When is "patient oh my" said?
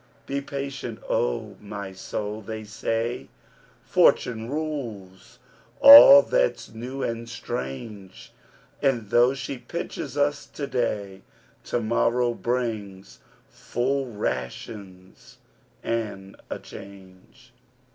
0.41-1.91